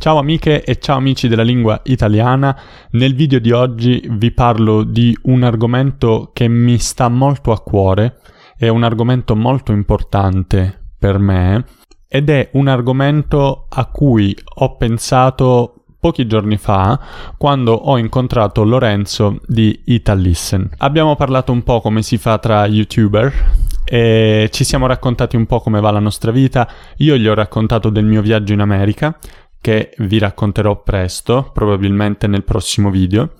Ciao 0.00 0.16
amiche 0.16 0.64
e 0.64 0.78
ciao 0.78 0.96
amici 0.96 1.28
della 1.28 1.42
lingua 1.42 1.82
italiana, 1.84 2.58
nel 2.92 3.14
video 3.14 3.38
di 3.38 3.50
oggi 3.50 4.02
vi 4.12 4.30
parlo 4.30 4.82
di 4.82 5.14
un 5.24 5.42
argomento 5.42 6.30
che 6.32 6.48
mi 6.48 6.78
sta 6.78 7.10
molto 7.10 7.52
a 7.52 7.60
cuore, 7.60 8.16
è 8.56 8.68
un 8.68 8.82
argomento 8.82 9.36
molto 9.36 9.72
importante 9.72 10.92
per 10.98 11.18
me 11.18 11.66
ed 12.08 12.30
è 12.30 12.48
un 12.54 12.68
argomento 12.68 13.66
a 13.68 13.84
cui 13.92 14.34
ho 14.54 14.76
pensato 14.78 15.84
pochi 16.00 16.26
giorni 16.26 16.56
fa 16.56 16.98
quando 17.36 17.74
ho 17.74 17.98
incontrato 17.98 18.64
Lorenzo 18.64 19.40
di 19.46 19.82
Itallisten. 19.84 20.76
Abbiamo 20.78 21.14
parlato 21.14 21.52
un 21.52 21.62
po' 21.62 21.82
come 21.82 22.00
si 22.00 22.16
fa 22.16 22.38
tra 22.38 22.64
youtuber 22.64 23.30
e 23.84 24.48
ci 24.50 24.64
siamo 24.64 24.86
raccontati 24.86 25.36
un 25.36 25.44
po' 25.44 25.60
come 25.60 25.78
va 25.78 25.90
la 25.90 25.98
nostra 25.98 26.30
vita. 26.30 26.66
Io 26.98 27.18
gli 27.18 27.28
ho 27.28 27.34
raccontato 27.34 27.90
del 27.90 28.06
mio 28.06 28.22
viaggio 28.22 28.54
in 28.54 28.60
America 28.60 29.14
che 29.60 29.94
vi 29.98 30.18
racconterò 30.18 30.82
presto, 30.82 31.50
probabilmente 31.52 32.26
nel 32.26 32.44
prossimo 32.44 32.90
video. 32.90 33.34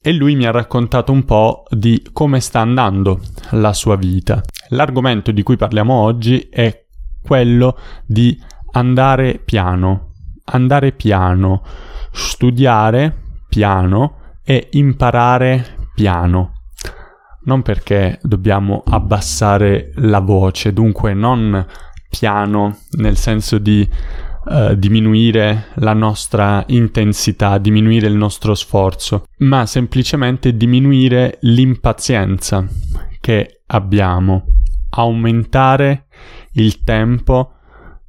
E 0.00 0.12
lui 0.12 0.34
mi 0.34 0.46
ha 0.46 0.50
raccontato 0.50 1.12
un 1.12 1.24
po' 1.24 1.62
di 1.70 2.04
come 2.12 2.40
sta 2.40 2.60
andando 2.60 3.20
la 3.50 3.72
sua 3.72 3.96
vita. 3.96 4.42
L'argomento 4.70 5.30
di 5.30 5.42
cui 5.42 5.56
parliamo 5.56 5.94
oggi 5.94 6.48
è 6.50 6.86
quello 7.22 7.78
di 8.04 8.36
andare 8.72 9.38
piano, 9.38 10.14
andare 10.46 10.90
piano, 10.92 11.62
studiare 12.10 13.16
piano 13.48 14.18
e 14.44 14.68
imparare 14.72 15.88
piano. 15.94 16.52
Non 17.44 17.62
perché 17.62 18.18
dobbiamo 18.22 18.82
abbassare 18.84 19.92
la 19.96 20.20
voce, 20.20 20.72
dunque 20.72 21.14
non 21.14 21.64
piano 22.08 22.78
nel 22.98 23.16
senso 23.16 23.58
di 23.58 23.88
uh, 24.44 24.74
diminuire 24.74 25.66
la 25.76 25.92
nostra 25.92 26.64
intensità, 26.68 27.58
diminuire 27.58 28.06
il 28.06 28.14
nostro 28.14 28.54
sforzo, 28.54 29.26
ma 29.38 29.66
semplicemente 29.66 30.56
diminuire 30.56 31.38
l'impazienza 31.42 32.66
che 33.20 33.62
abbiamo, 33.66 34.44
aumentare 34.90 36.06
il 36.52 36.82
tempo 36.82 37.52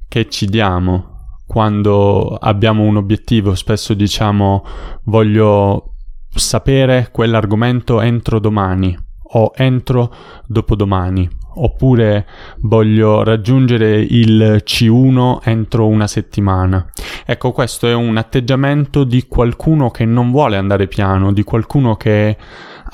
che 0.08 0.28
ci 0.28 0.46
diamo 0.46 1.12
quando 1.46 2.36
abbiamo 2.36 2.84
un 2.84 2.96
obiettivo. 2.96 3.54
Spesso 3.54 3.94
diciamo 3.94 4.64
voglio 5.04 5.94
sapere 6.34 7.08
quell'argomento 7.12 8.00
entro 8.00 8.38
domani 8.38 8.96
o 9.36 9.52
entro 9.54 10.14
dopodomani 10.46 11.28
oppure 11.56 12.26
voglio 12.60 13.22
raggiungere 13.22 13.98
il 13.98 14.62
C1 14.64 15.38
entro 15.42 15.86
una 15.86 16.06
settimana. 16.06 16.86
Ecco, 17.24 17.52
questo 17.52 17.86
è 17.86 17.94
un 17.94 18.16
atteggiamento 18.16 19.04
di 19.04 19.26
qualcuno 19.26 19.90
che 19.90 20.04
non 20.04 20.30
vuole 20.30 20.56
andare 20.56 20.86
piano, 20.86 21.32
di 21.32 21.42
qualcuno 21.42 21.96
che 21.96 22.36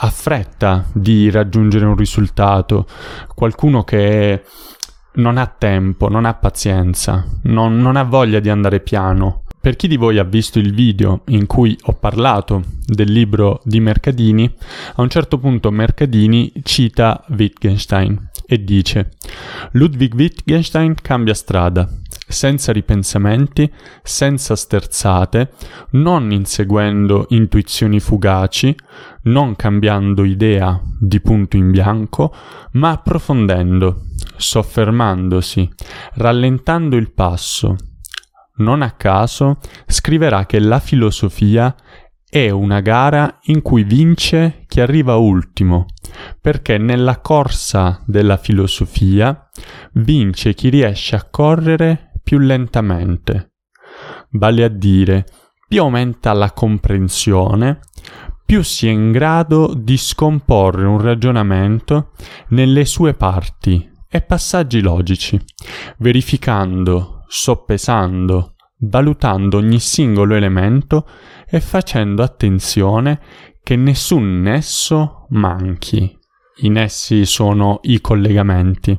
ha 0.03 0.10
fretta 0.10 0.84
di 0.93 1.31
raggiungere 1.31 1.84
un 1.84 1.97
risultato, 1.97 2.87
qualcuno 3.34 3.82
che 3.84 4.43
non 5.15 5.37
ha 5.37 5.47
tempo, 5.47 6.09
non 6.09 6.25
ha 6.25 6.34
pazienza, 6.34 7.25
non, 7.44 7.78
non 7.81 7.97
ha 7.97 8.04
voglia 8.04 8.41
di 8.41 8.48
andare 8.48 8.81
piano. 8.81 9.42
Per 9.60 9.77
chi 9.77 9.88
di 9.88 9.97
voi 9.97 10.19
ha 10.19 10.25
visto 10.25 10.59
il 10.59 10.72
video 10.72 11.21
in 11.27 11.44
cui 11.44 11.77
ho 11.82 11.92
parlato 11.92 12.62
del 12.87 13.12
libro 13.12 13.60
di 13.62 13.78
Mercadini, 13.78 14.50
a 14.94 15.03
un 15.03 15.10
certo 15.10 15.38
punto 15.38 15.71
Mercadini 15.71 16.50
cita 16.62 17.22
Wittgenstein 17.28 18.29
e 18.53 18.65
dice 18.65 19.11
Ludwig 19.75 20.12
Wittgenstein 20.12 20.94
cambia 21.00 21.34
strada, 21.34 21.88
senza 22.27 22.72
ripensamenti, 22.72 23.71
senza 24.03 24.56
sterzate, 24.56 25.53
non 25.91 26.33
inseguendo 26.33 27.27
intuizioni 27.28 28.00
fugaci, 28.00 28.75
non 29.22 29.55
cambiando 29.55 30.25
idea 30.25 30.81
di 30.99 31.21
punto 31.21 31.56
in 31.56 31.71
bianco, 31.71 32.34
ma 32.72 32.91
approfondendo, 32.91 34.06
soffermandosi, 34.37 35.71
rallentando 36.15 36.97
il 36.97 37.12
passo. 37.12 37.77
Non 38.56 38.83
a 38.83 38.91
caso 38.91 39.59
scriverà 39.87 40.44
che 40.47 40.59
la 40.59 40.81
filosofia 40.81 41.72
è 42.30 42.48
una 42.48 42.78
gara 42.80 43.41
in 43.46 43.60
cui 43.60 43.82
vince 43.82 44.64
chi 44.68 44.80
arriva 44.80 45.16
ultimo, 45.16 45.86
perché 46.41 46.78
nella 46.78 47.18
corsa 47.18 48.00
della 48.06 48.36
filosofia 48.36 49.48
vince 49.94 50.54
chi 50.54 50.68
riesce 50.68 51.16
a 51.16 51.26
correre 51.28 52.12
più 52.22 52.38
lentamente. 52.38 53.54
Vale 54.30 54.62
a 54.62 54.68
dire, 54.68 55.26
più 55.66 55.80
aumenta 55.80 56.32
la 56.32 56.52
comprensione, 56.52 57.80
più 58.47 58.62
si 58.62 58.86
è 58.86 58.91
in 58.91 59.10
grado 59.10 59.74
di 59.76 59.97
scomporre 59.97 60.86
un 60.86 61.00
ragionamento 61.00 62.12
nelle 62.50 62.84
sue 62.84 63.12
parti 63.14 63.91
e 64.08 64.20
passaggi 64.20 64.80
logici, 64.80 65.41
verificando, 65.98 67.24
soppesando, 67.26 68.54
valutando 68.80 69.58
ogni 69.58 69.78
singolo 69.78 70.34
elemento 70.34 71.06
e 71.50 71.61
facendo 71.61 72.22
attenzione 72.22 73.21
che 73.62 73.77
nessun 73.77 74.41
nesso 74.41 75.27
manchi. 75.31 76.16
I 76.62 76.69
nessi 76.69 77.25
sono 77.25 77.81
i 77.83 78.00
collegamenti. 78.00 78.99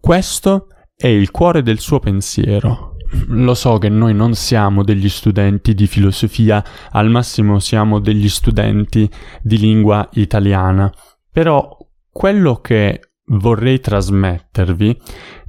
Questo 0.00 0.68
è 0.94 1.06
il 1.06 1.30
cuore 1.30 1.62
del 1.62 1.78
suo 1.78 1.98
pensiero. 1.98 2.96
Lo 3.28 3.54
so 3.54 3.78
che 3.78 3.88
noi 3.88 4.14
non 4.14 4.34
siamo 4.34 4.84
degli 4.84 5.08
studenti 5.08 5.74
di 5.74 5.86
filosofia, 5.86 6.62
al 6.90 7.08
massimo 7.08 7.58
siamo 7.58 8.00
degli 8.00 8.28
studenti 8.28 9.10
di 9.40 9.58
lingua 9.58 10.08
italiana, 10.12 10.92
però 11.30 11.74
quello 12.10 12.56
che 12.56 13.12
vorrei 13.30 13.80
trasmettervi 13.80 15.00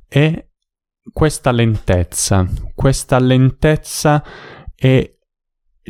è 0.08 0.48
questa 1.12 1.52
lentezza, 1.52 2.48
questa 2.74 3.20
lentezza 3.20 4.24
è 4.76 5.19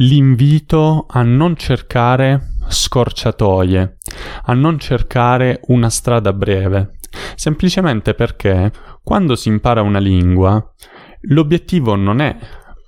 l'invito 0.02 1.06
a 1.10 1.24
non 1.24 1.56
cercare 1.56 2.56
scorciatoie, 2.68 3.98
a 4.44 4.54
non 4.54 4.78
cercare 4.80 5.62
una 5.68 5.90
strada 5.90 6.32
breve, 6.34 6.98
semplicemente 7.36 8.14
perché 8.14 8.72
quando 9.04 9.36
si 9.36 9.50
impara 9.50 9.82
una 9.82 10.00
lingua 10.00 10.74
l'obiettivo 11.24 11.96
non 11.96 12.22
è 12.22 12.38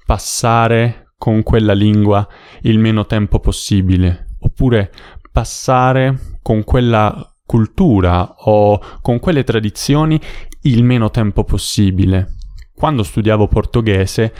passare 0.06 1.14
con 1.18 1.44
quella 1.44 1.74
lingua 1.74 2.28
il 2.62 2.80
meno 2.80 3.06
tempo 3.06 3.40
possibile, 3.40 4.36
oppure 4.40 4.92
passare 5.32 6.38
con 6.42 6.64
quella 6.64 7.26
cultura 7.46 8.36
o 8.38 8.80
con 9.02 9.20
quelle 9.20 9.44
tradizioni 9.44 10.20
il 10.62 10.84
meno 10.84 11.12
tempo 11.12 11.44
possibile. 11.44 12.36
Quando 12.74 13.04
studiavo 13.04 13.48
portoghese 13.48 14.34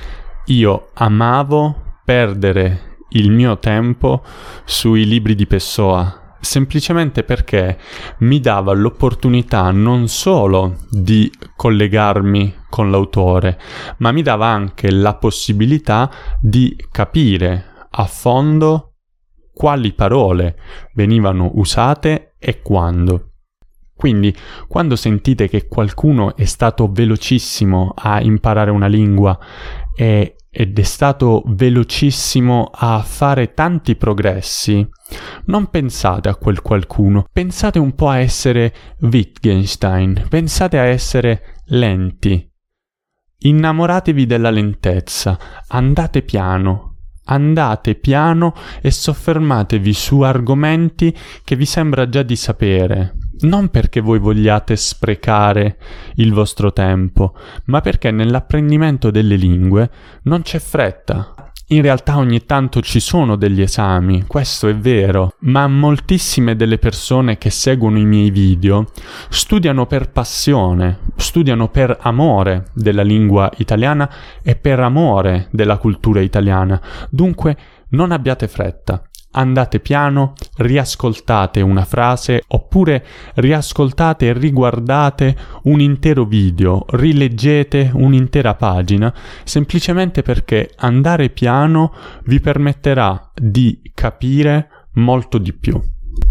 io 0.45 0.89
amavo 0.94 1.89
perdere 2.11 2.97
il 3.11 3.31
mio 3.31 3.57
tempo 3.57 4.21
sui 4.65 5.05
libri 5.05 5.33
di 5.33 5.47
Pessoa, 5.47 6.35
semplicemente 6.41 7.23
perché 7.23 7.77
mi 8.19 8.41
dava 8.41 8.73
l'opportunità 8.73 9.71
non 9.71 10.09
solo 10.09 10.75
di 10.89 11.31
collegarmi 11.55 12.63
con 12.69 12.91
l'autore, 12.91 13.57
ma 13.99 14.11
mi 14.11 14.23
dava 14.23 14.47
anche 14.47 14.91
la 14.91 15.13
possibilità 15.13 16.11
di 16.41 16.75
capire 16.91 17.87
a 17.89 18.03
fondo 18.03 18.95
quali 19.53 19.93
parole 19.93 20.57
venivano 20.93 21.51
usate 21.53 22.35
e 22.39 22.61
quando. 22.61 23.30
Quindi, 24.01 24.36
quando 24.68 24.95
sentite 24.95 25.48
che 25.48 25.68
qualcuno 25.68 26.36
è 26.36 26.45
stato 26.45 26.89
velocissimo 26.92 27.94
a 27.95 28.19
imparare 28.19 28.71
una 28.71 28.88
lingua 28.88 29.38
e, 29.95 30.38
ed 30.50 30.80
è 30.80 30.81
stato 30.81 31.44
velocissimo 31.45 32.71
a 32.74 33.03
fare 33.03 33.53
tanti 33.53 33.95
progressi, 33.95 34.89
non 35.45 35.68
pensate 35.68 36.30
a 36.30 36.36
quel 36.36 36.63
qualcuno, 36.63 37.27
pensate 37.31 37.77
un 37.77 37.94
po' 37.94 38.09
a 38.09 38.18
essere 38.18 38.74
Wittgenstein, 39.01 40.25
pensate 40.27 40.80
a 40.80 40.86
essere 40.86 41.59
lenti. 41.65 42.51
Innamoratevi 43.38 44.25
della 44.25 44.50
lentezza, 44.50 45.38
andate 45.68 46.24
piano, 46.24 46.95
andate 47.25 47.94
piano 47.94 48.56
e 48.81 48.89
soffermatevi 48.89 49.94
su 49.94 50.21
argomenti 50.21 51.15
che 51.44 51.56
vi 51.56 51.65
sembra 51.68 52.09
già 52.09 52.24
di 52.24 52.36
sapere, 52.36 53.18
non 53.41 53.69
perché 53.69 54.01
voi 54.01 54.19
vogliate 54.19 54.75
sprecare 54.75 55.77
il 56.15 56.33
vostro 56.33 56.73
tempo, 56.73 57.33
ma 57.65 57.81
perché 57.81 58.11
nell'apprendimento 58.11 59.11
delle 59.11 59.35
lingue 59.35 59.89
non 60.23 60.41
c'è 60.41 60.59
fretta. 60.59 61.33
In 61.71 61.81
realtà 61.81 62.17
ogni 62.17 62.45
tanto 62.45 62.81
ci 62.81 62.99
sono 62.99 63.38
degli 63.38 63.61
esami, 63.61 64.25
questo 64.27 64.67
è 64.67 64.75
vero, 64.75 65.35
ma 65.39 65.67
moltissime 65.67 66.57
delle 66.57 66.77
persone 66.77 67.38
che 67.38 67.49
seguono 67.49 67.97
i 67.97 68.03
miei 68.03 68.29
video 68.29 68.88
studiano 69.29 69.85
per 69.85 70.11
passione, 70.11 70.99
studiano 71.15 71.69
per 71.69 71.97
amore 72.01 72.65
della 72.73 73.03
lingua 73.03 73.49
italiana 73.57 74.09
e 74.43 74.57
per 74.57 74.81
amore 74.81 75.47
della 75.51 75.77
cultura 75.77 76.19
italiana. 76.19 76.81
Dunque 77.09 77.57
non 77.91 78.11
abbiate 78.11 78.49
fretta 78.49 79.01
andate 79.31 79.79
piano, 79.79 80.33
riascoltate 80.57 81.61
una 81.61 81.85
frase 81.85 82.43
oppure 82.47 83.05
riascoltate 83.35 84.27
e 84.27 84.33
riguardate 84.33 85.35
un 85.63 85.79
intero 85.79 86.25
video, 86.25 86.85
rileggete 86.89 87.91
un'intera 87.93 88.55
pagina, 88.55 89.13
semplicemente 89.43 90.21
perché 90.21 90.71
andare 90.77 91.29
piano 91.29 91.93
vi 92.25 92.39
permetterà 92.39 93.31
di 93.33 93.81
capire 93.93 94.87
molto 94.93 95.37
di 95.37 95.53
più. 95.53 95.81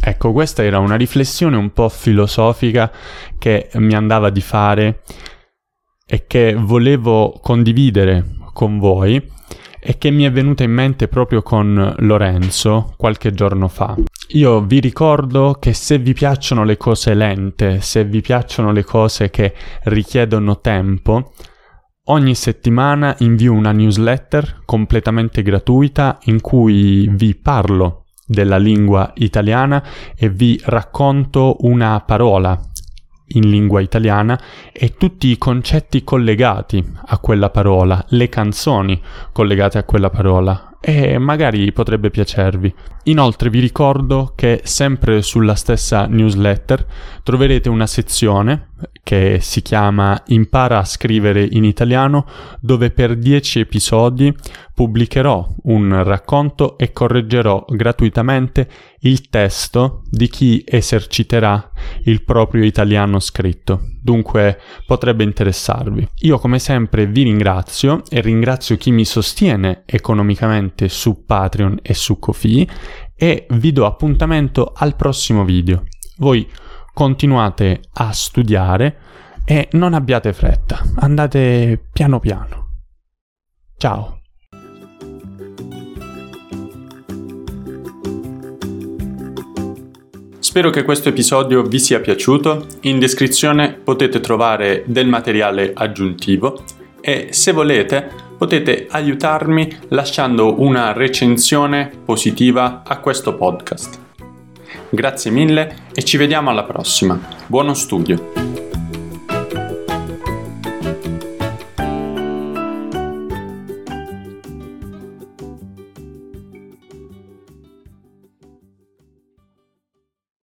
Ecco, 0.02 0.32
questa 0.32 0.62
era 0.62 0.78
una 0.78 0.96
riflessione 0.96 1.56
un 1.56 1.72
po' 1.72 1.88
filosofica 1.88 2.90
che 3.38 3.70
mi 3.74 3.94
andava 3.94 4.30
di 4.30 4.40
fare 4.40 5.02
e 6.06 6.26
che 6.26 6.54
volevo 6.54 7.38
condividere 7.42 8.36
con 8.52 8.78
voi 8.78 9.38
e 9.80 9.98
che 9.98 10.10
mi 10.10 10.24
è 10.24 10.30
venuta 10.30 10.62
in 10.62 10.72
mente 10.72 11.08
proprio 11.08 11.42
con 11.42 11.94
Lorenzo 11.98 12.94
qualche 12.96 13.32
giorno 13.32 13.68
fa. 13.68 13.96
Io 14.32 14.60
vi 14.60 14.78
ricordo 14.78 15.56
che 15.58 15.72
se 15.72 15.98
vi 15.98 16.12
piacciono 16.12 16.62
le 16.62 16.76
cose 16.76 17.14
lente, 17.14 17.80
se 17.80 18.04
vi 18.04 18.20
piacciono 18.20 18.70
le 18.70 18.84
cose 18.84 19.30
che 19.30 19.54
richiedono 19.84 20.60
tempo, 20.60 21.32
ogni 22.04 22.34
settimana 22.34 23.16
invio 23.18 23.52
una 23.52 23.72
newsletter 23.72 24.62
completamente 24.64 25.42
gratuita 25.42 26.18
in 26.24 26.40
cui 26.40 27.08
vi 27.10 27.34
parlo 27.34 28.04
della 28.24 28.58
lingua 28.58 29.10
italiana 29.16 29.82
e 30.16 30.28
vi 30.28 30.60
racconto 30.64 31.56
una 31.60 32.00
parola 32.06 32.69
in 33.32 33.48
lingua 33.50 33.80
italiana 33.80 34.40
e 34.72 34.94
tutti 34.96 35.28
i 35.28 35.38
concetti 35.38 36.04
collegati 36.04 36.84
a 37.06 37.18
quella 37.18 37.50
parola, 37.50 38.04
le 38.08 38.28
canzoni 38.28 39.00
collegate 39.32 39.78
a 39.78 39.84
quella 39.84 40.10
parola 40.10 40.70
e 40.80 41.18
magari 41.18 41.72
potrebbe 41.72 42.08
piacervi. 42.08 42.74
Inoltre 43.04 43.50
vi 43.50 43.60
ricordo 43.60 44.32
che 44.34 44.62
sempre 44.64 45.20
sulla 45.20 45.54
stessa 45.54 46.06
newsletter 46.06 46.86
troverete 47.22 47.68
una 47.68 47.86
sezione 47.86 48.70
che 49.02 49.38
si 49.42 49.60
chiama 49.60 50.22
Impara 50.28 50.78
a 50.78 50.84
scrivere 50.84 51.46
in 51.50 51.64
italiano 51.64 52.26
dove 52.60 52.90
per 52.90 53.16
10 53.16 53.60
episodi 53.60 54.34
pubblicherò 54.72 55.46
un 55.64 56.02
racconto 56.02 56.78
e 56.78 56.92
correggerò 56.92 57.66
gratuitamente 57.68 58.68
il 59.00 59.28
testo 59.28 60.02
di 60.08 60.28
chi 60.28 60.64
eserciterà 60.66 61.69
il 62.04 62.22
proprio 62.24 62.64
italiano 62.64 63.18
scritto. 63.20 63.80
Dunque 64.02 64.58
potrebbe 64.86 65.24
interessarvi. 65.24 66.08
Io 66.20 66.38
come 66.38 66.58
sempre 66.58 67.06
vi 67.06 67.24
ringrazio 67.24 68.02
e 68.08 68.20
ringrazio 68.20 68.76
chi 68.76 68.90
mi 68.90 69.04
sostiene 69.04 69.82
economicamente 69.86 70.88
su 70.88 71.24
Patreon 71.24 71.78
e 71.82 71.94
su 71.94 72.18
Kofi 72.18 72.68
e 73.14 73.46
vi 73.50 73.72
do 73.72 73.86
appuntamento 73.86 74.72
al 74.74 74.96
prossimo 74.96 75.44
video. 75.44 75.84
Voi 76.18 76.48
continuate 76.92 77.80
a 77.94 78.12
studiare 78.12 78.98
e 79.44 79.68
non 79.72 79.94
abbiate 79.94 80.32
fretta, 80.32 80.82
andate 80.96 81.88
piano 81.92 82.20
piano. 82.20 82.68
Ciao! 83.76 84.19
Spero 90.50 90.70
che 90.70 90.82
questo 90.82 91.10
episodio 91.10 91.62
vi 91.62 91.78
sia 91.78 92.00
piaciuto. 92.00 92.66
In 92.80 92.98
descrizione 92.98 93.72
potete 93.72 94.18
trovare 94.18 94.82
del 94.84 95.06
materiale 95.06 95.70
aggiuntivo 95.72 96.64
e 97.00 97.28
se 97.30 97.52
volete 97.52 98.10
potete 98.36 98.88
aiutarmi 98.90 99.76
lasciando 99.90 100.60
una 100.60 100.92
recensione 100.92 101.92
positiva 102.04 102.82
a 102.84 102.98
questo 102.98 103.36
podcast. 103.36 103.96
Grazie 104.88 105.30
mille 105.30 105.84
e 105.94 106.02
ci 106.02 106.16
vediamo 106.16 106.50
alla 106.50 106.64
prossima. 106.64 107.16
Buono 107.46 107.72
studio! 107.72 108.59